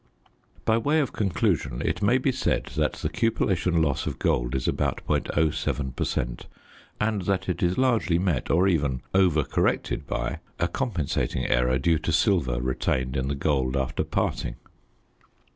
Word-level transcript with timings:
By 0.65 0.79
way 0.79 0.99
of 0.99 1.13
conclusion 1.13 1.79
it 1.85 2.01
may 2.01 2.17
be 2.17 2.31
said 2.31 2.71
that 2.75 2.93
the 2.93 3.07
cupellation 3.07 3.83
loss 3.83 4.07
of 4.07 4.17
gold 4.17 4.55
is 4.55 4.67
about 4.67 5.05
.07 5.07 5.95
per 5.95 6.05
cent., 6.05 6.47
and 6.99 7.21
that 7.25 7.47
it 7.47 7.61
is 7.61 7.77
largely 7.77 8.17
met 8.17 8.49
or 8.49 8.67
even 8.67 9.03
over 9.13 9.43
corrected 9.43 10.07
by 10.07 10.39
a 10.57 10.67
compensating 10.67 11.45
error 11.45 11.77
due 11.77 11.99
to 11.99 12.11
silver 12.11 12.59
retained 12.59 13.15
in 13.15 13.27
the 13.27 13.35
gold 13.35 13.77
after 13.77 14.03
parting. 14.03 14.55